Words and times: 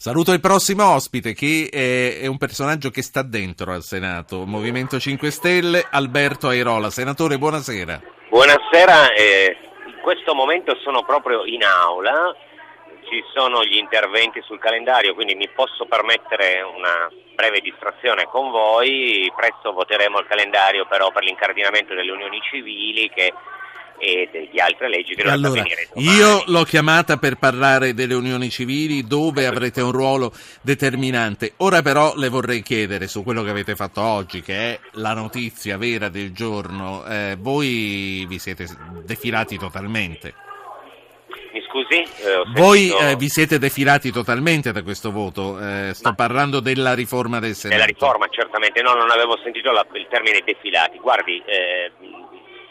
Saluto 0.00 0.30
il 0.30 0.38
prossimo 0.38 0.94
ospite 0.94 1.34
che 1.34 1.68
è, 1.72 2.24
un 2.28 2.38
personaggio 2.38 2.88
che 2.88 3.02
sta 3.02 3.22
dentro 3.22 3.72
al 3.72 3.82
Senato, 3.82 4.46
Movimento 4.46 4.96
5 5.00 5.28
Stelle, 5.32 5.84
Alberto 5.90 6.46
Airola. 6.46 6.88
Senatore, 6.88 7.36
buonasera. 7.36 8.00
Buonasera, 8.30 9.12
eh, 9.14 9.56
in 9.86 9.98
questo 10.00 10.36
momento 10.36 10.78
sono 10.84 11.02
proprio 11.02 11.44
in 11.46 11.64
aula, 11.64 12.32
ci 13.10 13.24
sono 13.34 13.64
gli 13.64 13.74
interventi 13.74 14.40
sul 14.42 14.60
calendario, 14.60 15.14
quindi 15.14 15.34
mi 15.34 15.48
posso 15.48 15.84
permettere 15.86 16.62
una 16.62 17.10
breve 17.34 17.58
distrazione 17.58 18.26
con 18.26 18.52
voi, 18.52 19.28
presto 19.34 19.72
voteremo 19.72 20.20
il 20.20 20.26
calendario 20.28 20.86
però 20.86 21.10
per 21.10 21.24
l'incardinamento 21.24 21.94
delle 21.94 22.12
unioni 22.12 22.38
civili 22.48 23.10
che 23.10 23.34
e 23.98 24.48
di 24.50 24.60
altre 24.60 24.88
leggi 24.88 25.14
che 25.14 25.22
dovrebbero 25.22 25.52
allora, 25.52 25.62
finire 25.62 25.88
Io 26.16 26.44
l'ho 26.46 26.64
chiamata 26.64 27.16
per 27.16 27.36
parlare 27.36 27.94
delle 27.94 28.14
unioni 28.14 28.50
civili 28.50 29.06
dove 29.06 29.46
avrete 29.46 29.80
un 29.80 29.92
ruolo 29.92 30.32
determinante. 30.62 31.54
Ora 31.58 31.82
però 31.82 32.14
le 32.16 32.28
vorrei 32.28 32.62
chiedere 32.62 33.08
su 33.08 33.22
quello 33.22 33.42
che 33.42 33.50
avete 33.50 33.74
fatto 33.74 34.00
oggi, 34.00 34.40
che 34.40 34.54
è 34.54 34.80
la 34.92 35.14
notizia 35.14 35.76
vera 35.76 36.08
del 36.08 36.32
giorno. 36.32 37.04
Eh, 37.06 37.36
voi 37.38 38.24
vi 38.28 38.38
siete 38.38 38.66
defilati 39.04 39.58
totalmente. 39.58 40.34
Mi 41.52 41.62
scusi? 41.66 41.96
Eh, 41.96 42.42
Voi 42.54 42.90
eh, 42.90 43.16
vi 43.16 43.28
siete 43.28 43.58
defilati 43.58 44.12
totalmente 44.12 44.70
da 44.70 44.82
questo 44.82 45.10
voto, 45.10 45.58
eh, 45.58 45.94
sto 45.94 46.10
Ma... 46.10 46.14
parlando 46.14 46.60
della 46.60 46.94
riforma 46.94 47.40
del 47.40 47.54
Senato. 47.54 47.80
Della 47.80 47.90
riforma, 47.90 48.26
certamente, 48.30 48.82
no, 48.82 48.92
non 48.92 49.10
avevo 49.10 49.38
sentito 49.42 49.70
la, 49.72 49.84
il 49.94 50.06
termine 50.10 50.42
defilati. 50.44 50.98
Guardi, 50.98 51.42
eh, 51.46 51.90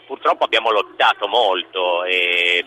purtroppo 0.08 0.44
abbiamo 0.44 0.70
lottato 0.70 1.28
molto 1.28 2.02
e 2.04 2.64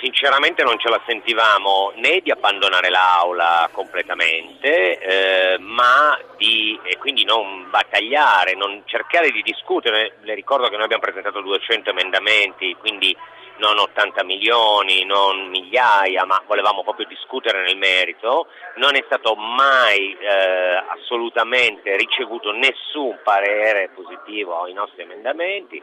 sinceramente 0.00 0.62
non 0.62 0.78
ce 0.78 0.90
la 0.90 1.00
sentivamo 1.06 1.94
né 1.96 2.20
di 2.22 2.30
abbandonare 2.30 2.90
l'aula 2.90 3.70
completamente, 3.72 4.98
eh, 4.98 5.58
ma 5.58 6.18
di 6.36 6.78
e 6.84 6.98
quindi 6.98 7.24
non 7.24 7.70
battagliare, 7.70 8.54
non 8.54 8.82
cercare 8.84 9.30
di 9.30 9.40
discutere. 9.40 10.18
Le 10.20 10.34
ricordo 10.34 10.68
che 10.68 10.74
noi 10.74 10.84
abbiamo 10.84 11.02
presentato 11.02 11.40
200 11.40 11.88
emendamenti, 11.88 12.76
quindi 12.78 13.16
non 13.56 13.78
80 13.78 14.22
milioni, 14.24 15.06
non 15.06 15.48
migliaia, 15.48 16.26
ma 16.26 16.42
volevamo 16.46 16.82
proprio 16.82 17.06
discutere 17.06 17.62
nel 17.62 17.78
merito. 17.78 18.48
Non 18.76 18.96
è 18.96 19.02
stato 19.06 19.34
mai 19.34 20.14
eh, 20.20 20.84
assolutamente 20.88 21.96
ricevuto 21.96 22.52
nessun 22.52 23.18
parere 23.24 23.88
positivo 23.94 24.64
ai 24.64 24.74
nostri 24.74 25.00
emendamenti 25.00 25.82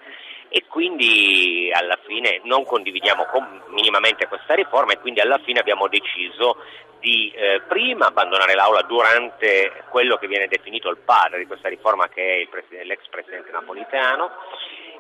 e 0.56 0.66
quindi 0.68 1.72
alla 1.74 1.98
fine 2.06 2.40
non 2.44 2.64
condividiamo 2.64 3.26
minimamente 3.70 4.28
questa 4.28 4.54
riforma 4.54 4.94
e 4.94 5.00
quindi 5.00 5.20
alla 5.20 5.40
fine 5.40 5.60
abbiamo 5.60 5.88
deciso 5.88 6.58
di 7.00 7.32
eh, 7.32 7.64
prima 7.68 8.06
abbandonare 8.06 8.54
l'Aula 8.54 8.84
durante 8.84 9.84
quello 9.90 10.16
che 10.18 10.28
viene 10.28 10.48
definito 10.48 10.92
il 10.92 10.98
padre 10.98 11.40
di 11.40 11.48
questa 11.48 11.70
riforma 11.70 12.08
che 12.08 12.48
è 12.48 12.84
l'ex 12.84 13.00
Presidente 13.10 13.50
Napolitano 13.50 14.30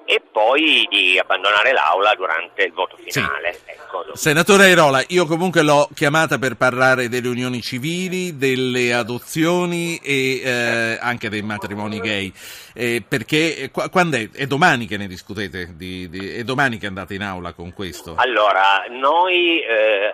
e 0.05 0.21
poi 0.31 0.87
di 0.89 1.17
abbandonare 1.17 1.71
l'Aula 1.71 2.13
durante 2.15 2.63
il 2.63 2.73
voto 2.73 2.97
finale. 2.97 3.53
Sì. 3.53 3.59
Ecco. 3.65 4.05
Senatore 4.13 4.65
Airola, 4.65 5.03
io 5.07 5.25
comunque 5.25 5.61
l'ho 5.61 5.87
chiamata 5.93 6.37
per 6.37 6.55
parlare 6.55 7.09
delle 7.09 7.27
unioni 7.27 7.61
civili, 7.61 8.37
delle 8.37 8.93
adozioni 8.93 9.97
e 9.97 10.41
eh, 10.43 10.97
anche 10.99 11.29
dei 11.29 11.41
matrimoni 11.41 11.99
gay, 11.99 12.31
eh, 12.73 13.03
perché 13.07 13.69
qu- 13.71 13.89
quando 13.89 14.17
è? 14.17 14.29
È 14.31 14.45
domani 14.45 14.87
che 14.87 14.97
ne 14.97 15.07
discutete? 15.07 15.73
Di, 15.75 16.09
di, 16.09 16.35
è 16.35 16.43
domani 16.43 16.77
che 16.77 16.87
andate 16.87 17.13
in 17.13 17.23
aula 17.23 17.53
con 17.53 17.73
questo? 17.73 18.15
Allora, 18.17 18.85
noi... 18.89 19.61
Eh, 19.61 20.13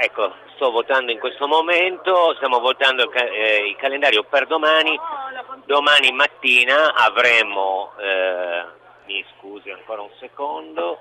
ecco, 0.00 0.32
sto 0.54 0.70
votando 0.70 1.12
in 1.12 1.18
questo 1.18 1.46
momento, 1.46 2.34
stiamo 2.36 2.60
votando 2.60 3.02
il, 3.04 3.10
ca- 3.10 3.28
eh, 3.28 3.68
il 3.68 3.76
calendario 3.76 4.24
per 4.24 4.46
domani, 4.46 4.98
domani 5.66 6.12
mattina 6.12 6.94
avremo 6.94 7.92
eh, 7.98 8.77
mi 9.08 9.24
scusi 9.36 9.70
ancora 9.70 10.02
un 10.02 10.10
secondo. 10.20 10.98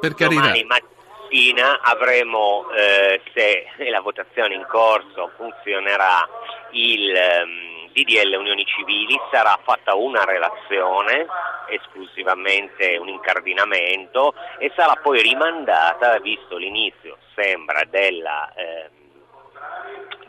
Per 0.00 0.14
carità. 0.14 0.40
Domani 0.42 0.64
mattina 0.64 1.80
avremo, 1.80 2.70
eh, 2.70 3.22
se 3.32 3.66
la 3.88 4.00
votazione 4.00 4.54
in 4.54 4.66
corso 4.68 5.30
funzionerà, 5.36 6.28
il 6.72 7.08
um, 7.08 7.16
ehm, 7.16 7.90
DDL 7.92 8.34
Unioni 8.38 8.64
Civili, 8.66 9.18
sarà 9.30 9.58
fatta 9.62 9.94
una 9.94 10.24
relazione, 10.24 11.26
esclusivamente 11.68 12.98
un 12.98 13.08
incardinamento, 13.08 14.34
e 14.58 14.70
sarà 14.76 14.94
poi 14.96 15.22
rimandata, 15.22 16.18
visto 16.20 16.56
l'inizio, 16.58 17.16
sembra, 17.34 17.84
della... 17.84 18.52
Eh, 18.54 19.00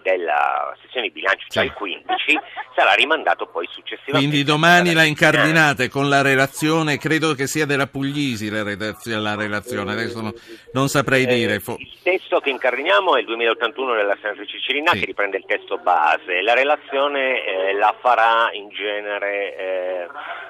della 0.03 0.75
sessione 0.81 1.07
di 1.07 1.13
bilancio, 1.13 1.45
cioè 1.49 1.63
il 1.63 1.73
15, 1.73 2.39
sarà 2.75 2.93
rimandato 2.93 3.47
poi 3.47 3.67
successivamente. 3.71 4.27
Quindi 4.27 4.43
domani 4.43 4.93
la 4.93 5.03
incardinate 5.03 5.89
con 5.89 6.09
la 6.09 6.21
relazione, 6.21 6.97
credo 6.97 7.33
che 7.33 7.47
sia 7.47 7.65
della 7.65 7.87
Puglisi 7.87 8.49
la, 8.49 8.61
redazio- 8.63 9.19
la 9.19 9.35
relazione, 9.35 9.93
adesso 9.93 10.21
no, 10.21 10.33
non 10.73 10.89
saprei 10.89 11.23
eh, 11.23 11.33
dire. 11.33 11.53
Il 11.55 11.97
testo 12.03 12.39
che 12.39 12.49
incardiniamo 12.51 13.15
è 13.15 13.21
il 13.21 13.25
2081 13.25 13.95
della 13.95 14.17
senatrice 14.21 14.59
Cirinà 14.59 14.91
sì. 14.91 14.99
che 14.99 15.05
riprende 15.05 15.37
il 15.37 15.45
testo 15.47 15.77
base, 15.77 16.41
la 16.41 16.53
relazione 16.53 17.43
eh, 17.43 17.73
la 17.73 17.95
farà 17.99 18.51
in 18.53 18.69
genere 18.69 19.57
eh, 19.57 20.07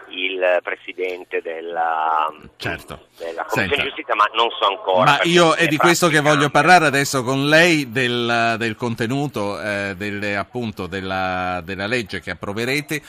il 0.10 0.60
Presidente 0.62 1.42
della, 1.42 2.32
certo. 2.58 3.08
della 3.18 3.44
Commissione 3.44 3.68
Senta. 3.68 3.84
Giustizia, 3.84 4.16
ma 4.16 4.30
non 4.34 4.50
so 4.60 4.68
ancora. 4.68 5.04
Ma 5.04 5.20
io 5.24 5.54
è 5.54 5.68
di 5.68 5.78
questo 5.78 6.08
che 6.08 6.20
voglio 6.20 6.50
parlare 6.50 6.86
adesso 6.86 7.24
con 7.24 7.48
lei 7.48 7.92
del, 7.92 8.56
del 8.58 8.76
contenuto 8.76 9.43
eh, 9.60 9.96
delle, 9.96 10.36
appunto, 10.36 10.88
della, 10.88 11.62
della, 11.64 11.88
legge 11.88 12.20
che 12.20 12.32
approverete. 12.32 13.02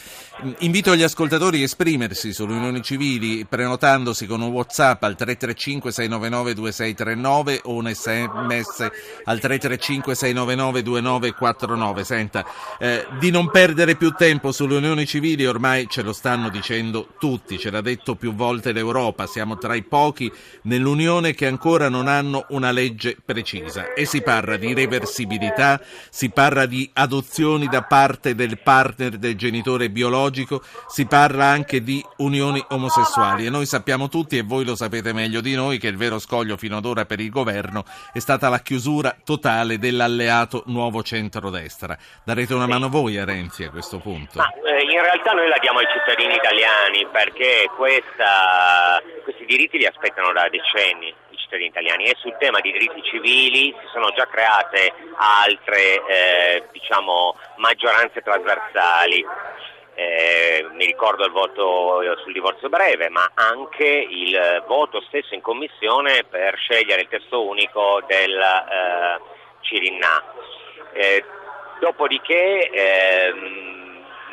Invito 0.59 0.95
gli 0.97 1.03
ascoltatori 1.03 1.61
a 1.61 1.65
esprimersi 1.65 2.33
sulle 2.33 2.55
unioni 2.55 2.83
civili 2.83 3.45
prenotandosi 3.45 4.27
con 4.27 4.41
un 4.41 4.51
WhatsApp 4.51 5.03
al 5.03 5.17
335 5.17 5.93
699 5.93 6.55
2639 6.55 7.61
o 7.65 7.75
un 7.75 7.93
SMS 7.93 8.81
al 9.25 9.39
335 9.41 10.15
699 10.15 10.83
2949. 10.83 12.05
Senta, 12.05 12.45
eh, 12.79 13.07
di 13.19 13.31
non 13.31 13.51
perdere 13.51 13.97
più 13.97 14.13
tempo 14.13 14.53
sulle 14.53 14.77
unioni 14.77 15.07
civili 15.07 15.47
ormai 15.47 15.87
ce 15.89 16.03
lo 16.03 16.13
stanno 16.13 16.49
dicendo 16.49 17.09
tutti, 17.19 17.59
ce 17.59 17.71
l'ha 17.71 17.81
detto 17.81 18.15
più 18.17 18.35
volte 18.35 18.73
l'Europa, 18.73 19.27
siamo 19.27 19.57
tra 19.57 19.75
i 19.75 19.83
pochi 19.83 20.31
nell'Unione 20.63 21.35
che 21.35 21.47
ancora 21.47 21.89
non 21.89 22.09
hanno 22.09 22.47
una 22.51 22.71
legge 22.71 23.17
precisa 23.25 23.93
e 23.93 24.05
si 24.05 24.23
parla 24.23 24.57
di 24.57 24.75
reversibilità, 24.75 25.81
si 26.11 26.24
parla 26.31 26.67
di 26.67 26.89
adozioni 26.93 27.67
da 27.67 27.83
parte 27.83 28.35
del 28.35 28.59
partner 28.61 29.17
del 29.17 29.37
genitore 29.37 29.91
biologico, 29.91 30.63
si 30.87 31.07
parla 31.07 31.47
anche 31.47 31.83
di 31.83 32.05
unioni 32.19 32.65
omosessuali 32.69 33.47
e 33.47 33.51
noi 33.51 33.67
sappiamo 33.67 34.09
tutti 34.09 34.39
e 34.39 34.43
voi 34.43 34.65
lo 34.65 34.77
sapete 34.77 35.13
meglio 35.13 35.41
di 35.41 35.55
noi 35.55 35.79
che 35.79 35.89
il 35.89 35.97
vero 35.97 36.19
scoglio 36.19 36.57
fino 36.57 36.77
ad 36.77 36.85
ora 36.85 37.05
per 37.05 37.21
il 37.21 37.31
governo 37.31 37.85
è 38.13 38.19
stata 38.19 38.49
la 38.49 38.61
chiusura 38.61 39.17
totale 39.25 39.79
dell'alleato 39.79 40.63
nuovo 40.67 41.03
centrodestra. 41.03 41.97
Darete 42.25 42.55
una 42.55 42.67
mano 42.67 42.89
voi 42.89 43.19
a 43.19 43.25
Renzi 43.25 43.65
a 43.65 43.71
questo 43.71 43.99
punto? 43.99 44.41
Eh, 44.41 44.83
in 44.83 45.01
realtà 45.01 45.33
noi 45.33 45.49
la 45.49 45.59
diamo 45.61 45.79
ai 45.79 45.87
cittadini 45.93 46.35
italiani 46.35 47.07
perché 47.11 47.69
questa, 47.77 49.03
questi 49.23 49.45
diritti 49.45 49.79
li 49.79 49.87
aspettano 49.87 50.33
da 50.33 50.49
decenni 50.49 51.15
cittadini 51.55 51.67
italiani 51.67 52.05
e 52.05 52.17
sul 52.19 52.37
tema 52.39 52.61
di 52.61 52.73
diritti 52.73 53.03
civili 53.03 53.75
si 53.81 53.87
sono 53.93 54.11
già 54.11 54.27
create 54.27 54.93
altre 55.17 56.05
eh, 56.07 56.65
diciamo, 56.73 57.37
maggioranze 57.57 58.21
trasversali. 58.21 59.25
Eh, 59.97 60.67
mi 60.73 60.87
ricordo 60.87 61.25
il 61.25 61.31
voto 61.31 62.01
sul 62.23 62.33
divorzio 62.33 62.69
breve, 62.69 63.09
ma 63.11 63.31
anche 63.35 63.85
il 63.87 64.65
voto 64.67 65.01
stesso 65.07 65.35
in 65.35 65.41
commissione 65.41 66.25
per 66.29 66.57
scegliere 66.57 67.03
il 67.03 67.09
testo 67.09 67.47
unico 67.47 68.03
del 68.07 68.37
eh, 68.37 69.21
Cirinna. 69.61 70.23
Eh, 70.95 71.25
dopodiché 71.79 72.71
ehm, 72.71 73.84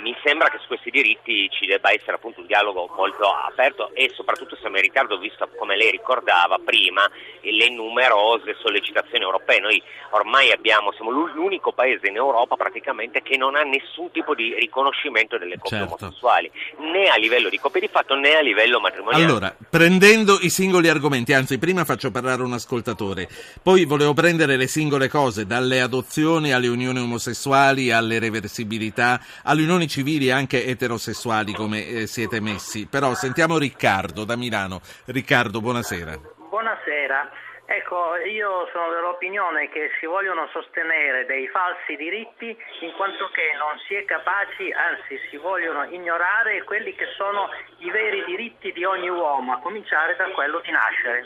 mi 0.01 0.15
sembra 0.24 0.50
che 0.50 0.57
su 0.59 0.68
questi 0.68 0.89
diritti 0.89 1.50
ci 1.51 1.65
debba 1.65 1.92
essere 1.92 2.13
appunto 2.13 2.42
un 2.42 2.48
dialogo 2.48 2.89
molto 2.95 3.25
aperto 3.30 3.92
e 3.94 4.12
soprattutto 4.13 4.56
siamo 4.57 4.77
in 4.77 4.81
ritardo 4.81 5.18
visto 5.18 5.48
come 5.57 5.77
lei 5.77 5.92
ricordava 5.92 6.57
prima 6.63 7.09
le 7.42 7.69
numerose 7.69 8.56
sollecitazioni 8.59 9.24
europee. 9.24 9.59
Noi 9.59 9.81
ormai 10.12 10.51
abbiamo, 10.51 10.92
siamo 10.94 11.12
l'unico 11.12 11.71
paese 11.71 12.07
in 12.07 12.15
Europa 12.15 12.56
praticamente 12.56 13.21
che 13.21 13.38
non 13.38 13.56
ha 13.56 13.62
nessun 13.62 14.12
tipo 14.12 14.33
di 14.36 14.53
riconoscimento 14.56 15.38
delle 15.38 15.57
coppie 15.57 15.77
certo. 15.77 15.98
omosessuali, 16.06 16.51
né 16.77 17.07
a 17.07 17.18
livello 17.18 17.50
di 17.50 17.59
coppie 17.59 17.81
di 17.81 17.88
fatto 17.88 18.15
né 18.15 18.36
a 18.36 18.42
livello 18.42 18.80
matrimoniale. 18.80 19.24
Allora, 19.24 19.56
prendendo 19.69 20.38
i 20.42 20.50
singoli 20.50 20.89
argomenti, 20.89 21.33
anzi 21.33 21.57
prima 21.57 21.86
faccio 21.86 22.12
parlare 22.12 22.42
un 22.42 22.53
ascoltatore, 22.53 23.30
poi 23.62 23.86
volevo 23.86 24.13
prendere 24.13 24.57
le 24.57 24.68
singole 24.68 25.07
cose, 25.07 25.45
dalle 25.45 25.81
adozioni 25.81 26.53
alle 26.53 26.68
unioni 26.68 27.00
omosessuali, 27.00 27.92
alle 27.92 28.19
reversibilità, 28.19 29.19
alle 29.44 29.62
unioni 29.62 29.88
civili 29.91 30.27
e 30.27 30.31
anche 30.31 30.65
eterosessuali 30.65 31.51
come 31.51 31.85
eh, 31.85 32.07
siete 32.07 32.39
messi. 32.39 32.88
Però 32.88 33.13
sentiamo 33.13 33.57
Riccardo 33.57 34.23
da 34.23 34.38
Milano. 34.38 34.79
Riccardo, 35.05 35.59
buonasera. 35.59 36.15
Buonasera. 36.49 37.29
Ecco, 37.65 38.15
io 38.27 38.67
sono 38.73 38.91
dell'opinione 38.91 39.69
che 39.69 39.91
si 39.99 40.05
vogliono 40.05 40.47
sostenere 40.51 41.25
dei 41.25 41.47
falsi 41.47 41.95
diritti 41.95 42.47
in 42.47 42.91
quanto 42.97 43.29
che 43.31 43.55
non 43.55 43.79
si 43.88 43.95
è 43.95 44.03
capaci, 44.03 44.71
anzi 44.71 45.15
si 45.29 45.38
vogliono 45.38 45.83
ignorare 45.85 46.63
quelli 46.63 46.93
che 46.95 47.05
sono 47.15 47.47
i 47.79 47.89
veri 47.89 48.25
diritti 48.25 48.73
di 48.73 48.83
ogni 48.83 49.07
uomo, 49.07 49.53
a 49.53 49.59
cominciare 49.59 50.15
da 50.17 50.27
quello 50.31 50.59
di 50.59 50.71
nascere. 50.71 51.23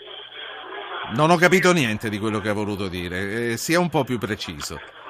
Non 1.16 1.32
ho 1.32 1.38
capito 1.38 1.74
niente 1.74 2.10
di 2.10 2.20
quello 2.20 2.40
che 2.40 2.50
ha 2.50 2.54
voluto 2.54 2.90
dire, 2.90 3.54
eh, 3.54 3.58
sia 3.58 3.80
un 3.80 3.90
po' 3.90 4.04
più 4.04 4.20
preciso. 4.20 5.05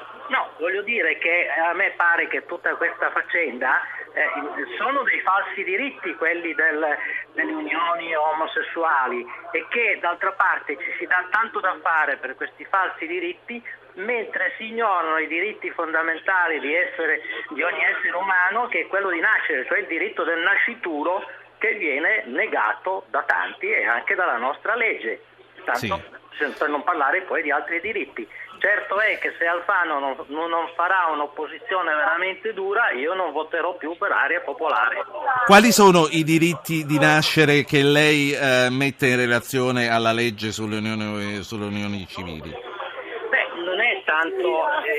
Voglio 0.57 0.81
dire 0.83 1.17
che 1.17 1.49
a 1.49 1.73
me 1.73 1.91
pare 1.97 2.27
che 2.27 2.45
tutta 2.45 2.75
questa 2.75 3.11
faccenda 3.11 3.81
eh, 4.13 4.29
sono 4.77 5.03
dei 5.03 5.19
falsi 5.19 5.63
diritti 5.63 6.15
quelli 6.15 6.53
del, 6.53 6.97
delle 7.33 7.51
unioni 7.51 8.15
omosessuali 8.15 9.25
e 9.51 9.65
che 9.69 9.97
d'altra 9.99 10.31
parte 10.31 10.77
ci 10.77 10.93
si 10.97 11.05
dà 11.05 11.27
tanto 11.29 11.59
da 11.59 11.77
fare 11.81 12.15
per 12.17 12.35
questi 12.35 12.63
falsi 12.65 13.05
diritti 13.05 13.61
mentre 13.95 14.53
si 14.57 14.67
ignorano 14.67 15.17
i 15.17 15.27
diritti 15.27 15.69
fondamentali 15.71 16.59
di, 16.59 16.73
essere, 16.73 17.21
di 17.49 17.61
ogni 17.61 17.83
essere 17.83 18.15
umano 18.15 18.67
che 18.67 18.81
è 18.81 18.87
quello 18.87 19.09
di 19.09 19.19
nascere, 19.19 19.65
cioè 19.65 19.79
il 19.79 19.87
diritto 19.87 20.23
del 20.23 20.39
nascituro 20.39 21.23
che 21.57 21.73
viene 21.73 22.23
negato 22.27 23.05
da 23.09 23.23
tanti 23.23 23.69
e 23.69 23.85
anche 23.85 24.15
dalla 24.15 24.37
nostra 24.37 24.75
legge. 24.75 25.23
Tanto, 25.63 26.01
sì. 26.37 26.53
per 26.57 26.69
non 26.69 26.83
parlare 26.83 27.21
poi 27.21 27.41
di 27.41 27.51
altri 27.51 27.81
diritti. 27.81 28.27
Certo 28.65 28.99
è 28.99 29.19
che 29.19 29.31
se 29.37 29.45
Alfano 29.45 29.99
non, 29.99 30.15
non, 30.29 30.67
farà 30.75 31.11
un'opposizione 31.13 31.93
veramente 31.93 32.51
dura, 32.51 32.89
io 32.89 33.13
non 33.13 33.31
voterò 33.31 33.77
più 33.77 33.95
per 33.95 34.11
aria 34.11 34.41
popolare. 34.41 35.05
Quali 35.45 35.71
sono 35.71 36.07
i 36.09 36.23
diritti 36.23 36.83
di 36.83 36.97
nascere 36.97 37.63
che 37.63 37.83
lei 37.83 38.31
eh, 38.31 38.69
mette 38.71 39.05
in 39.05 39.17
relazione 39.17 39.89
alla 39.91 40.11
legge 40.13 40.51
sulle 40.51 40.77
unioni, 40.77 41.43
sulle 41.43 41.65
unioni 41.65 42.07
civili? 42.07 42.73
tanto 44.05 44.37
il, 44.37 44.94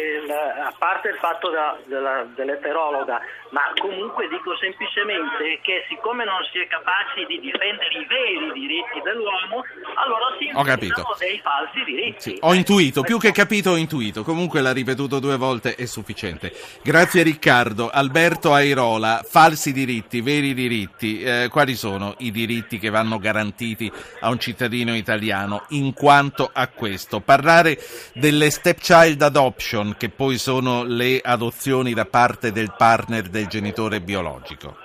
a 0.47 0.75
parte 0.79 1.09
il 1.09 1.17
fatto 1.17 1.51
della, 1.51 1.77
della, 1.85 2.27
dell'eterologa, 2.35 3.21
ma 3.51 3.73
comunque 3.81 4.29
dico 4.29 4.57
semplicemente 4.57 5.61
che 5.63 5.85
siccome 5.89 6.25
non 6.25 6.43
si 6.53 6.59
è 6.59 6.67
capaci 6.67 7.25
di 7.27 7.41
difendere 7.41 7.99
i 7.99 8.07
veri 8.07 8.53
diritti 8.53 9.01
dell'uomo, 9.03 9.63
allora 9.95 10.35
si 10.39 10.47
inventano 10.47 11.15
dei 11.19 11.41
falsi 11.41 11.85
diritti. 11.85 12.21
Sì, 12.21 12.39
ho 12.41 12.55
intuito, 12.55 13.03
più 13.03 13.19
che 13.19 13.33
capito 13.33 13.71
ho 13.71 13.77
intuito, 13.77 14.23
comunque 14.23 14.61
l'ha 14.61 14.73
ripetuto 14.73 15.19
due 15.19 15.37
volte, 15.37 15.75
è 15.75 15.87
sufficiente. 15.87 16.53
Grazie 16.83 17.23
Riccardo. 17.23 17.91
Alberto 17.91 18.53
Airola, 18.53 19.23
falsi 19.25 19.73
diritti, 19.73 20.21
veri 20.21 20.55
diritti, 20.55 21.23
eh, 21.23 21.49
quali 21.51 21.75
sono 21.75 22.15
i 22.19 22.31
diritti 22.31 22.79
che 22.79 22.91
vanno 22.91 23.19
garantiti 23.19 23.91
a 24.21 24.29
un 24.29 24.39
cittadino 24.39 24.95
italiano 24.95 25.65
in 25.71 25.93
quanto 25.93 26.51
a 26.53 26.69
questo? 26.69 27.21
Parlare 27.21 27.79
delle 28.15 28.51
stepchild 28.51 29.23
adoption, 29.23 29.97
che 29.97 30.09
poi 30.09 30.36
sono 30.39 30.85
le 30.85 31.21
adozioni 31.23 31.93
da 31.93 32.05
parte 32.05 32.53
del 32.53 32.75
partner 32.77 33.23
del 33.29 33.47
genitore 33.47 34.01
biologico? 34.01 34.77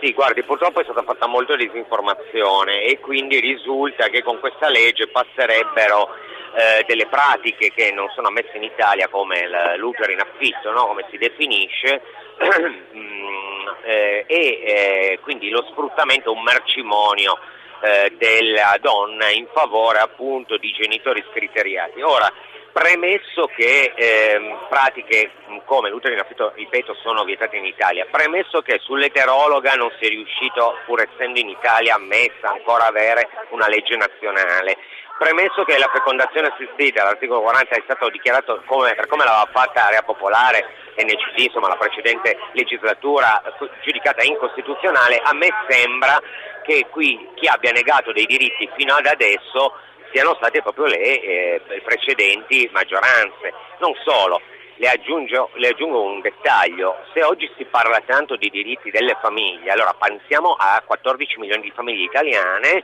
Sì, 0.00 0.12
guardi, 0.12 0.42
purtroppo 0.42 0.80
è 0.80 0.84
stata 0.84 1.02
fatta 1.02 1.26
molta 1.26 1.56
disinformazione 1.56 2.84
e 2.84 2.98
quindi 3.00 3.38
risulta 3.38 4.08
che 4.08 4.22
con 4.22 4.40
questa 4.40 4.70
legge 4.70 5.08
passerebbero 5.08 6.08
eh, 6.54 6.84
delle 6.86 7.06
pratiche 7.06 7.70
che 7.72 7.92
non 7.92 8.08
sono 8.14 8.28
ammesse 8.28 8.56
in 8.56 8.62
Italia 8.62 9.08
come 9.08 9.46
l'utero 9.76 10.10
in 10.10 10.20
affitto, 10.20 10.72
no? 10.72 10.86
come 10.86 11.04
si 11.10 11.18
definisce, 11.18 12.00
mm, 12.96 13.66
eh, 13.84 14.24
e 14.26 14.36
eh, 14.36 15.18
quindi 15.22 15.50
lo 15.50 15.66
sfruttamento, 15.70 16.32
un 16.32 16.42
mercimonio 16.42 17.38
eh, 17.82 18.14
della 18.16 18.76
donna 18.80 19.30
in 19.30 19.46
favore 19.52 19.98
appunto 19.98 20.56
di 20.56 20.72
genitori 20.72 21.24
scriteriati. 21.30 22.00
Ora, 22.00 22.30
premesso 22.72 23.46
che 23.54 23.92
ehm, 23.94 24.66
pratiche 24.68 25.32
come 25.64 25.90
l'utero 25.90 26.14
in 26.14 26.20
affitto, 26.20 26.52
ripeto, 26.54 26.94
sono 27.02 27.24
vietate 27.24 27.56
in 27.56 27.64
Italia, 27.64 28.06
premesso 28.10 28.62
che 28.62 28.78
sull'eterologa 28.82 29.74
non 29.74 29.90
si 29.98 30.06
è 30.06 30.08
riuscito, 30.08 30.78
pur 30.86 31.00
essendo 31.00 31.38
in 31.38 31.48
Italia 31.48 31.94
ammessa, 31.94 32.50
ancora 32.50 32.86
avere 32.86 33.28
una 33.50 33.68
legge 33.68 33.96
nazionale, 33.96 34.76
premesso 35.18 35.64
che 35.64 35.78
la 35.78 35.90
fecondazione 35.92 36.48
assistita, 36.48 37.04
l'articolo 37.04 37.42
40 37.42 37.76
è 37.76 37.82
stato 37.84 38.08
dichiarato 38.08 38.62
come, 38.64 38.94
per 38.94 39.06
come 39.06 39.24
l'aveva 39.24 39.48
fatta 39.52 39.86
Area 39.86 40.02
Popolare 40.02 40.64
NCD, 40.96 41.38
insomma 41.38 41.68
la 41.68 41.76
precedente 41.76 42.38
legislatura 42.52 43.42
giudicata 43.82 44.22
incostituzionale, 44.22 45.20
a 45.22 45.34
me 45.34 45.48
sembra 45.68 46.18
che 46.62 46.86
qui 46.90 47.28
chi 47.34 47.46
abbia 47.46 47.72
negato 47.72 48.12
dei 48.12 48.26
diritti 48.26 48.68
fino 48.76 48.94
ad 48.94 49.06
adesso 49.06 49.74
siano 50.12 50.34
state 50.34 50.62
proprio 50.62 50.86
le 50.86 50.98
eh, 50.98 51.62
precedenti 51.84 52.68
maggioranze. 52.72 53.52
Non 53.78 53.94
solo, 54.04 54.40
le 54.76 54.88
aggiungo, 54.88 55.50
le 55.54 55.68
aggiungo, 55.68 56.02
un 56.02 56.20
dettaglio, 56.20 56.96
se 57.12 57.22
oggi 57.22 57.50
si 57.56 57.64
parla 57.64 58.00
tanto 58.06 58.36
di 58.36 58.48
diritti 58.48 58.90
delle 58.90 59.16
famiglie, 59.20 59.70
allora 59.70 59.94
pensiamo 59.94 60.56
a 60.58 60.82
14 60.84 61.38
milioni 61.38 61.62
di 61.62 61.72
famiglie 61.74 62.04
italiane 62.04 62.82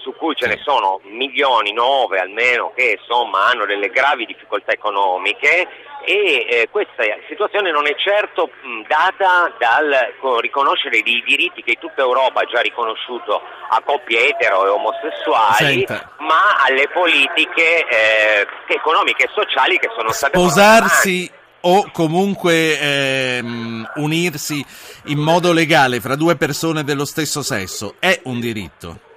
su 0.00 0.14
cui 0.16 0.34
ce 0.34 0.46
ne 0.46 0.58
sono 0.62 1.00
milioni, 1.04 1.72
nove 1.72 2.18
almeno, 2.18 2.72
che 2.74 2.98
insomma 2.98 3.46
hanno 3.46 3.66
delle 3.66 3.88
gravi 3.88 4.26
difficoltà 4.26 4.72
economiche 4.72 5.68
e 6.04 6.46
eh, 6.48 6.68
questa 6.70 7.02
situazione 7.28 7.70
non 7.70 7.86
è 7.86 7.94
certo 7.96 8.50
mh, 8.62 8.86
data 8.88 9.52
dal 9.58 10.40
riconoscere 10.40 10.98
i 10.98 11.02
diritti 11.02 11.62
che 11.62 11.76
tutta 11.78 12.02
Europa 12.02 12.40
ha 12.40 12.44
già 12.44 12.60
riconosciuto 12.60 13.40
a 13.70 13.80
coppie 13.84 14.28
etero 14.28 14.66
e 14.66 14.68
omosessuali, 14.70 15.84
Senta. 15.86 16.14
ma 16.18 16.56
alle 16.66 16.88
politiche 16.88 17.86
eh, 17.86 18.46
economiche 18.68 19.24
e 19.24 19.30
sociali 19.32 19.78
che 19.78 19.90
sono 19.94 20.10
state 20.12 20.38
Sposarsi 20.38 21.30
o 21.62 21.90
comunque 21.92 22.78
ehm, 22.80 23.92
unirsi 23.96 24.64
in 25.06 25.18
modo 25.18 25.52
legale 25.52 26.00
fra 26.00 26.16
due 26.16 26.36
persone 26.36 26.84
dello 26.84 27.04
stesso 27.04 27.42
sesso 27.42 27.96
è 27.98 28.20
un 28.24 28.40
diritto. 28.40 29.08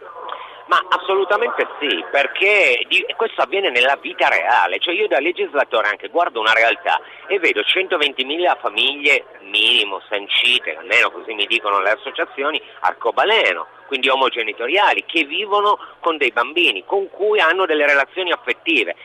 Ma 0.68 0.82
assolutamente 0.90 1.68
sì, 1.80 2.04
perché 2.10 2.88
questo 3.18 3.42
avviene 3.42 3.70
nella 3.70 3.98
vita 4.02 4.30
reale, 4.30 4.80
cioè 4.80 4.94
io 4.94 5.08
da 5.08 5.20
legislatore 5.20 5.90
anche 5.90 6.08
guardo 6.08 6.40
una 6.40 6.54
realtà 6.54 7.02
e 7.28 7.38
vedo 7.40 7.62
120.000 7.62 8.58
famiglie 8.60 9.26
minimo 9.42 10.02
sancite, 10.08 10.78
almeno 10.78 11.12
così 11.12 11.34
mi 11.34 11.46
dicono 11.48 11.82
le 11.82 11.92
associazioni, 11.92 12.62
arcobaleno, 12.80 13.68
quindi 13.88 14.08
omogenitoriali, 14.08 15.04
che 15.06 15.26
vivono 15.26 15.78
con 16.00 16.18
dei 16.18 16.32
bambini, 16.32 16.86
con 16.86 17.10
cui 17.10 17.40
hanno 17.42 17.66
delle 17.66 17.86
relazioni 17.86 18.32
affettive. 18.32 18.96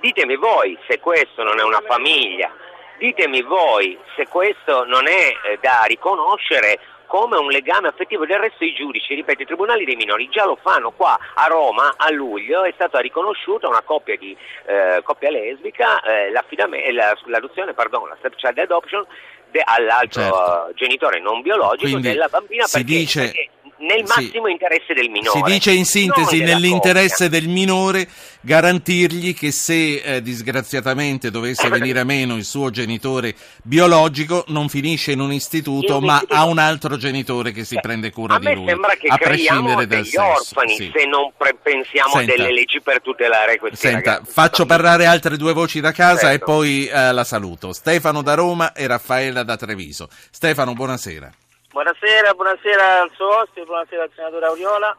Ditemi 0.00 0.36
voi 0.36 0.76
se 0.88 0.98
questo 0.98 1.42
non 1.42 1.60
è 1.60 1.62
una 1.62 1.82
famiglia, 1.86 2.50
ditemi 2.98 3.42
voi 3.42 3.98
se 4.16 4.26
questo 4.28 4.84
non 4.84 5.06
è 5.06 5.36
eh, 5.44 5.58
da 5.60 5.82
riconoscere 5.86 6.80
come 7.12 7.36
un 7.36 7.50
legame 7.50 7.88
affettivo. 7.88 8.24
Del 8.24 8.38
resto 8.38 8.64
i 8.64 8.72
giudici, 8.72 9.12
ripeto, 9.14 9.42
i 9.42 9.44
tribunali 9.44 9.84
dei 9.84 9.96
minori 9.96 10.30
già 10.30 10.46
lo 10.46 10.56
fanno 10.56 10.92
qua 10.92 11.18
a 11.34 11.44
Roma 11.44 11.92
a 11.98 12.10
luglio, 12.10 12.64
è 12.64 12.72
stata 12.72 13.00
riconosciuta 13.00 13.68
una 13.68 13.82
coppia, 13.82 14.16
di, 14.16 14.34
eh, 14.64 15.02
coppia 15.02 15.28
lesbica, 15.28 16.00
eh, 16.00 16.30
l'adozione, 16.30 17.74
pardon, 17.74 18.08
la 18.08 18.16
stepchild 18.18 18.56
adoption 18.56 19.04
de, 19.50 19.60
all'altro 19.62 20.22
certo. 20.22 20.70
genitore 20.74 21.20
non 21.20 21.42
biologico 21.42 21.90
Quindi 21.90 22.08
della 22.08 22.28
bambina 22.28 22.64
perché, 22.64 22.86
dice... 22.86 23.20
perché 23.20 23.50
nel 23.82 24.04
massimo 24.06 24.46
sì. 24.46 24.52
interesse 24.52 24.94
del 24.94 25.10
minore. 25.10 25.38
Si 25.38 25.52
dice 25.52 25.72
in 25.72 25.84
sintesi, 25.84 26.40
nell'interesse 26.40 27.24
coppia. 27.24 27.40
del 27.40 27.48
minore, 27.48 28.08
garantirgli 28.40 29.34
che 29.34 29.50
se 29.50 29.96
eh, 29.96 30.22
disgraziatamente 30.22 31.30
dovesse 31.30 31.68
venire 31.68 32.04
meno 32.04 32.36
il 32.36 32.44
suo 32.44 32.70
genitore 32.70 33.34
biologico, 33.62 34.44
non 34.48 34.68
finisce 34.68 35.12
in 35.12 35.20
un 35.20 35.32
istituto, 35.32 35.98
in 35.98 36.04
ma 36.04 36.14
istituto. 36.14 36.34
ha 36.34 36.44
un 36.44 36.58
altro 36.58 36.96
genitore 36.96 37.52
che 37.52 37.64
si 37.64 37.74
Beh, 37.74 37.80
prende 37.80 38.10
cura 38.10 38.38
di 38.38 38.44
lui. 38.44 38.54
A 38.54 38.58
me 38.58 38.66
sembra 38.70 38.94
che 38.94 39.08
a 39.08 39.16
prescindere 39.16 39.86
dal 39.86 40.04
sesso. 40.04 40.22
orfani 40.22 40.76
sì. 40.76 40.92
se 40.94 41.04
non 41.06 41.32
pre- 41.36 41.56
pensiamo 41.60 42.14
Senta, 42.14 42.32
a 42.32 42.36
delle 42.36 42.52
leggi 42.52 42.80
per 42.80 43.00
tutelare 43.00 43.58
questi 43.58 43.76
Senta, 43.78 44.12
ragazzi. 44.12 44.32
faccio 44.32 44.66
parlare 44.66 45.06
altre 45.06 45.36
due 45.36 45.52
voci 45.52 45.80
da 45.80 45.92
casa 45.92 46.28
certo. 46.28 46.34
e 46.34 46.38
poi 46.38 46.86
eh, 46.86 47.12
la 47.12 47.24
saluto. 47.24 47.72
Stefano 47.72 48.22
da 48.22 48.34
Roma 48.34 48.72
e 48.72 48.86
Raffaella 48.86 49.42
da 49.42 49.56
Treviso. 49.56 50.08
Stefano, 50.30 50.72
buonasera. 50.72 51.30
Buonasera, 51.72 52.34
buonasera 52.34 53.00
al 53.00 53.10
suo 53.14 53.34
ospite, 53.40 53.64
buonasera 53.64 54.02
al 54.02 54.10
senatore 54.14 54.44
Auriola. 54.44 54.94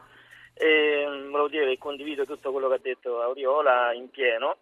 Eh, 0.54 1.04
volevo 1.30 1.46
dire 1.46 1.66
che 1.66 1.78
condivido 1.78 2.24
tutto 2.24 2.50
quello 2.50 2.66
che 2.66 2.74
ha 2.74 2.80
detto 2.82 3.20
Auriola 3.20 3.92
in 3.92 4.10
pieno, 4.10 4.56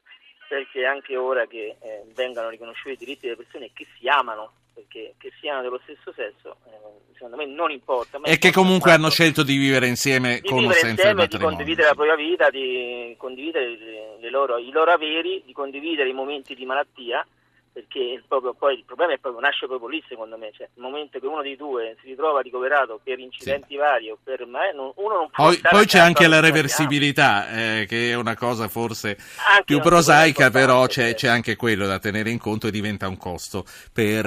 perché 0.47 0.85
anche 0.85 1.17
ora 1.17 1.47
che 1.47 1.77
eh, 1.81 2.03
vengano 2.15 2.51
riconosciuti 2.51 2.93
i 2.93 2.97
diritti 2.99 3.23
delle 3.23 3.39
persone 3.39 3.71
che 3.73 3.87
si 3.97 4.09
amano, 4.09 4.53
perché 4.75 5.15
che 5.17 5.33
siano 5.41 5.63
dello 5.63 5.81
stesso 5.85 6.13
sesso, 6.13 6.57
eh, 6.67 7.15
secondo 7.15 7.37
me 7.37 7.47
non 7.47 7.71
importa. 7.71 8.21
E 8.25 8.37
che 8.37 8.53
comunque 8.53 8.93
hanno 8.93 9.09
scelto 9.09 9.43
di 9.43 9.57
vivere 9.57 9.87
insieme 9.87 10.41
di 10.43 10.51
con 10.51 10.59
vivere 10.59 10.81
o 10.81 10.83
senza 10.83 11.09
insieme, 11.09 11.23
il 11.23 11.29
Di 11.31 11.39
condividere 11.39 11.89
la 11.89 11.95
propria 11.95 12.17
vita, 12.17 12.51
di 12.51 13.15
condividere 13.17 13.69
le, 13.71 14.17
le 14.21 14.31
loro, 14.31 14.59
i 14.59 14.71
loro 14.71 14.93
averi, 14.93 15.43
di 15.47 15.53
condividere 15.55 16.11
i 16.11 16.13
momenti 16.13 16.55
di 16.55 16.67
malattia 16.67 17.27
perché 17.73 17.99
il, 17.99 18.23
proprio, 18.29 18.53
poi 18.53 18.75
il 18.77 18.85
problema 18.85 19.15
è 19.15 19.19
proprio, 19.19 19.41
nasce 19.41 19.67
proprio 19.67 19.89
lì 19.89 20.05
secondo 20.07 20.37
me, 20.37 20.53
cioè, 20.53 20.69
nel 20.75 20.85
momento 20.85 21.19
che 21.19 21.27
uno 21.27 21.41
dei 21.41 21.57
due 21.57 21.97
si 22.01 22.09
ritrova 22.09 22.41
ricoverato 22.41 23.01
per 23.03 23.19
incidenti 23.19 23.69
sì. 23.71 23.77
vari 23.77 24.11
o 24.11 24.19
per 24.23 24.45
me, 24.45 24.73
non, 24.75 24.93
uno 24.97 25.15
non 25.15 25.31
può 25.31 25.47
Poi, 25.47 25.59
poi 25.59 25.87
c'è 25.87 25.99
anche 25.99 26.29
la 26.29 26.41
reversibilità, 26.41 27.51
eh, 27.51 27.87
che 27.89 28.11
è 28.11 28.15
una 28.15 28.37
cosa 28.37 28.69
forse 28.69 29.17
anche 29.49 29.65
più 29.65 29.81
prosaica, 29.81 30.51
però 30.51 30.87
c'è, 30.87 31.15
c'è, 31.15 31.29
anche 31.29 31.57
quello 31.57 31.87
da 31.87 31.99
tenere 31.99 32.31
in 32.31 32.39
conto 32.39 32.67
e 32.67 32.71
diventa 32.71 33.09
un 33.09 33.17
costo 33.17 33.65
per, 33.93 34.25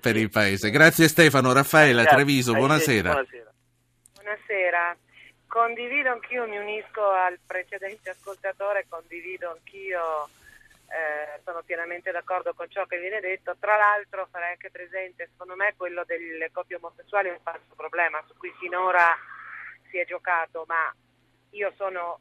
per 0.00 0.14
sì. 0.14 0.20
il 0.20 0.30
Paese. 0.30 0.70
Grazie 0.70 1.06
Stefano, 1.06 1.52
Raffaella, 1.52 2.02
Grazie. 2.02 2.16
Treviso, 2.16 2.52
buonasera. 2.54 3.10
buonasera. 3.12 3.52
Buonasera. 4.14 4.96
Condivido 5.46 6.10
anch'io, 6.10 6.48
mi 6.48 6.56
unisco 6.56 7.10
al 7.10 7.38
precedente 7.46 8.10
ascoltatore, 8.10 8.86
condivido 8.88 9.50
anch'io 9.50 10.28
eh, 10.92 11.40
sono 11.42 11.62
pienamente 11.62 12.10
d'accordo 12.10 12.52
con 12.52 12.68
ciò 12.70 12.84
che 12.86 12.98
viene 12.98 13.20
detto. 13.20 13.56
Tra 13.58 13.76
l'altro 13.76 14.28
farei 14.30 14.50
anche 14.50 14.70
presente, 14.70 15.28
secondo 15.32 15.56
me, 15.56 15.74
quello 15.76 16.04
delle 16.04 16.50
coppie 16.52 16.76
omosessuali 16.76 17.28
è 17.28 17.32
un 17.32 17.40
falso 17.42 17.74
problema 17.74 18.22
su 18.26 18.36
cui 18.36 18.52
finora 18.58 19.16
si 19.90 19.98
è 19.98 20.04
giocato, 20.04 20.64
ma 20.68 20.94
io 21.50 21.72
sono 21.76 22.20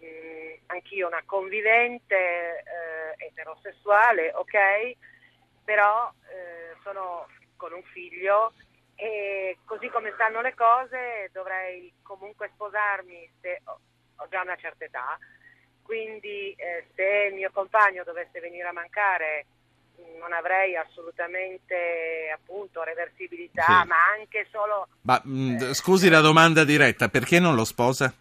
eh, 0.00 0.60
anch'io 0.66 1.06
una 1.06 1.22
convivente 1.26 2.16
eh, 2.16 3.26
eterosessuale, 3.26 4.32
ok? 4.34 4.96
Però 5.64 6.12
eh, 6.28 6.76
sono 6.82 7.26
con 7.56 7.72
un 7.72 7.82
figlio 7.84 8.52
e 8.96 9.58
così 9.64 9.88
come 9.88 10.12
stanno 10.12 10.40
le 10.40 10.54
cose 10.54 11.28
dovrei 11.32 11.92
comunque 12.02 12.50
sposarmi 12.54 13.30
se 13.40 13.60
ho, 13.64 13.80
ho 14.16 14.28
già 14.28 14.42
una 14.42 14.56
certa 14.56 14.84
età 14.84 15.18
quindi 15.82 16.52
eh, 16.52 16.86
se 16.94 17.28
il 17.30 17.34
mio 17.34 17.50
compagno 17.52 18.04
dovesse 18.04 18.40
venire 18.40 18.68
a 18.68 18.72
mancare 18.72 19.46
non 20.18 20.32
avrei 20.32 20.76
assolutamente 20.76 22.30
appunto 22.32 22.82
reversibilità, 22.82 23.82
sì. 23.82 23.88
ma 23.88 23.96
anche 24.18 24.46
solo... 24.50 24.88
Ma 25.02 25.20
mh, 25.22 25.56
eh, 25.70 25.74
scusi 25.74 26.08
la 26.08 26.20
domanda 26.20 26.64
diretta, 26.64 27.08
perché 27.08 27.38
non 27.38 27.54
lo 27.54 27.64
sposa? 27.64 28.12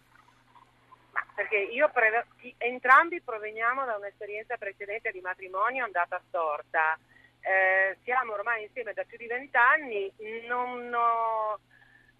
Perché 1.35 1.57
io 1.57 1.89
pre- 1.89 2.27
entrambi 2.57 3.21
proveniamo 3.21 3.85
da 3.85 3.95
un'esperienza 3.95 4.57
precedente 4.57 5.11
di 5.11 5.21
matrimonio 5.21 5.85
andata 5.85 6.21
storta. 6.27 6.97
Eh, 7.41 7.97
siamo 8.03 8.33
ormai 8.33 8.63
insieme 8.63 8.93
da 8.93 9.03
più 9.05 9.17
di 9.17 9.27
vent'anni, 9.27 10.11
non 10.47 10.93
ho, 10.93 11.59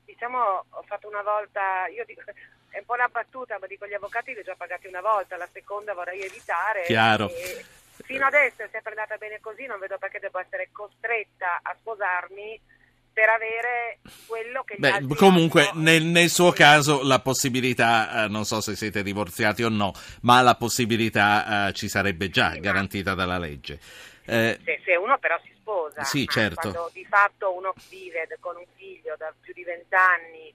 diciamo, 0.06 0.66
ho 0.70 0.84
fatto 0.84 1.08
una 1.10 1.22
volta, 1.22 1.88
io 1.88 2.06
dico, 2.06 2.22
è 2.70 2.80
un 2.80 2.86
po' 2.86 2.94
una 2.94 3.08
battuta, 3.08 3.58
ma 3.60 3.68
dico 3.68 3.88
gli 3.88 3.94
avvocati 3.94 4.34
li 4.34 4.40
ho 4.40 4.44
già 4.44 4.56
pagati 4.56 4.88
una 4.88 5.02
volta, 5.02 5.38
la 5.38 5.50
seconda 5.52 5.94
vorrei 5.94 6.22
evitare. 6.22 6.84
Chiaro. 6.86 7.30
fino 8.04 8.26
adesso 8.26 8.64
è 8.64 8.70
sempre 8.72 8.92
andata 8.92 9.18
bene 9.18 9.40
così, 9.42 9.66
non 9.66 9.80
vedo 9.80 9.98
perché 9.98 10.20
devo 10.20 10.40
essere 10.40 10.70
costretta 10.72 11.60
a 11.62 11.76
sposarmi 11.80 12.60
per 13.12 13.28
avere 13.28 14.00
quello 14.28 14.64
che 14.64 14.76
Beh, 14.78 15.16
comunque 15.16 15.72
nel, 15.74 16.04
nel, 16.04 16.30
suo 16.30 16.52
caso 16.52 17.04
la 17.04 17.20
possibilità, 17.20 18.24
eh, 18.24 18.28
non 18.30 18.46
so 18.46 18.62
se 18.62 18.76
siete 18.76 19.04
divorziati 19.04 19.64
o 19.64 19.70
no, 19.70 19.92
ma 20.22 20.42
la 20.42 20.56
possibilità 20.56 21.68
eh, 21.68 21.74
ci 21.74 21.90
sarebbe 21.90 22.30
già 22.30 22.54
sì, 22.54 22.60
garantita 22.62 23.16
dalla 23.16 23.38
legge. 23.38 23.80
Eh, 24.26 24.60
se, 24.64 24.82
se, 24.86 24.96
uno 24.96 25.18
però 25.18 25.38
si 25.44 25.52
sposa, 25.58 26.04
sì, 26.04 26.26
certo. 26.28 26.72
quando 26.72 26.90
di 26.94 27.06
fatto 27.06 27.54
uno 27.54 27.74
vive 27.90 28.28
con 28.40 28.56
un 28.56 28.66
figlio 28.78 29.16
da 29.18 29.34
più 29.42 29.54
di 29.54 29.64
vent'anni 29.64 30.54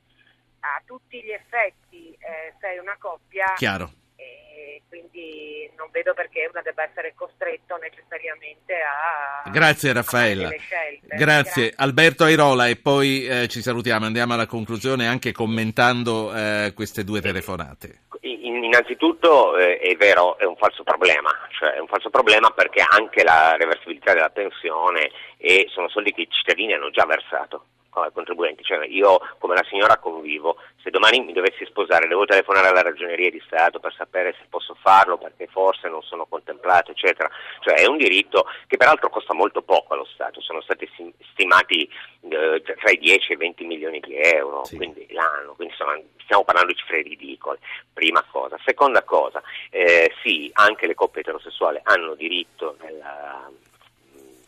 a 0.64 0.82
tutti 0.86 1.22
gli 1.22 1.30
effetti 1.30 2.16
eh, 2.18 2.54
sei 2.58 2.78
una 2.78 2.96
coppia. 2.98 3.52
Chiaro. 3.56 3.90
E 4.16 4.82
quindi 4.88 5.70
non 5.76 5.88
vedo 5.90 6.14
perché 6.14 6.48
una 6.50 6.62
debba 6.62 6.84
essere 6.84 7.12
costretto 7.14 7.76
necessariamente 7.76 8.74
a. 8.74 9.50
Grazie 9.50 9.92
Raffaella. 9.92 10.48
Grazie. 10.48 11.00
Grazie. 11.02 11.72
Alberto 11.76 12.24
Airola 12.24 12.66
e 12.68 12.76
poi 12.76 13.26
eh, 13.26 13.48
ci 13.48 13.60
salutiamo, 13.60 14.06
andiamo 14.06 14.32
alla 14.32 14.46
conclusione 14.46 15.06
anche 15.06 15.32
commentando 15.32 16.34
eh, 16.34 16.72
queste 16.74 17.04
due 17.04 17.20
telefonate. 17.20 18.02
Innanzitutto 18.22 19.56
eh, 19.56 19.78
è 19.78 19.94
vero, 19.94 20.36
è 20.38 20.44
un 20.44 20.56
falso 20.56 20.82
problema, 20.82 21.30
cioè 21.50 21.74
è 21.74 21.78
un 21.78 21.86
falso 21.86 22.10
problema 22.10 22.50
perché 22.50 22.82
anche 22.84 23.22
la 23.22 23.54
reversibilità 23.56 24.14
della 24.14 24.30
pensione 24.30 25.10
e 25.36 25.66
sono 25.68 25.88
soldi 25.88 26.12
che 26.12 26.22
i 26.22 26.28
cittadini 26.28 26.72
hanno 26.72 26.90
già 26.90 27.04
versato 27.04 27.66
contribuenti, 28.12 28.62
cioè 28.62 28.86
io 28.86 29.20
come 29.38 29.54
la 29.54 29.64
signora 29.68 29.98
convivo, 29.98 30.56
se 30.82 30.90
domani 30.90 31.20
mi 31.20 31.32
dovessi 31.32 31.64
sposare 31.64 32.08
devo 32.08 32.24
telefonare 32.24 32.68
alla 32.68 32.82
ragioneria 32.82 33.30
di 33.30 33.42
Stato 33.46 33.80
per 33.80 33.94
sapere 33.96 34.34
se 34.38 34.46
posso 34.48 34.74
farlo 34.80 35.16
perché 35.18 35.46
forse 35.46 35.88
non 35.88 36.02
sono 36.02 36.26
contemplato, 36.26 36.90
eccetera, 36.90 37.30
cioè 37.60 37.74
è 37.74 37.86
un 37.86 37.96
diritto 37.96 38.46
che 38.66 38.76
peraltro 38.76 39.08
costa 39.10 39.34
molto 39.34 39.62
poco 39.62 39.94
allo 39.94 40.04
Stato, 40.04 40.40
sono 40.40 40.60
stati 40.60 40.88
stimati 41.32 41.88
eh, 42.28 42.62
tra 42.62 42.90
i 42.90 42.98
10 42.98 43.30
e 43.30 43.34
i 43.34 43.38
20 43.38 43.64
milioni 43.64 44.00
di 44.00 44.16
euro 44.16 44.64
sì. 44.64 44.76
quindi 44.76 45.06
l'anno, 45.10 45.54
quindi 45.54 45.74
insomma, 45.74 45.98
stiamo 46.24 46.44
parlando 46.44 46.72
di 46.72 46.78
cifre 46.78 47.02
ridicole, 47.02 47.58
prima 47.92 48.24
cosa. 48.30 48.58
Seconda 48.64 49.02
cosa, 49.02 49.42
eh, 49.70 50.12
sì, 50.22 50.50
anche 50.54 50.86
le 50.86 50.94
coppie 50.94 51.20
eterosessuali 51.20 51.80
hanno 51.82 52.14
diritto 52.14 52.76
nella 52.80 53.50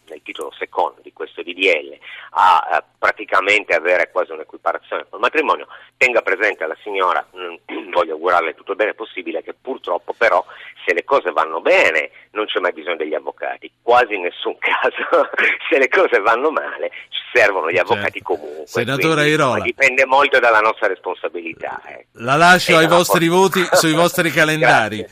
nel 0.08 0.22
titolo 0.22 0.52
secondo 0.52 1.00
di 1.02 1.12
questo 1.12 1.42
DDL 1.42 1.98
a, 2.38 2.58
a 2.70 2.84
praticamente 2.98 3.74
avere 3.74 4.10
quasi 4.10 4.32
un'equiparazione 4.32 5.06
col 5.08 5.20
matrimonio, 5.20 5.66
tenga 5.96 6.20
presente 6.20 6.64
alla 6.64 6.76
signora, 6.82 7.24
mh, 7.32 7.90
voglio 7.92 8.12
augurarle 8.14 8.54
tutto 8.54 8.72
il 8.72 8.76
bene 8.76 8.94
possibile, 8.94 9.42
che 9.42 9.54
purtroppo 9.54 10.14
però 10.16 10.44
se 10.84 10.92
le 10.92 11.04
cose 11.04 11.32
vanno 11.32 11.60
bene 11.60 12.10
non 12.32 12.44
c'è 12.44 12.60
mai 12.60 12.72
bisogno 12.72 12.96
degli 12.96 13.14
avvocati, 13.14 13.70
quasi 13.80 14.14
in 14.14 14.22
nessun 14.22 14.56
caso, 14.60 15.30
se 15.68 15.78
le 15.78 15.88
cose 15.88 16.20
vanno 16.20 16.50
male 16.50 16.90
ci 17.08 17.20
servono 17.32 17.70
gli 17.70 17.78
avvocati 17.78 18.20
certo. 18.20 18.34
comunque. 18.34 18.66
Senatore 18.66 19.22
Airola. 19.22 19.62
Dipende 19.62 20.04
molto 20.04 20.38
dalla 20.38 20.60
nostra 20.60 20.88
responsabilità. 20.88 21.80
Eh. 21.86 22.06
La 22.12 22.36
lascio 22.36 22.76
ai 22.76 22.86
vostri 22.86 23.28
voti 23.28 23.66
sui 23.72 23.94
vostri 23.94 24.30
calendari. 24.32 25.02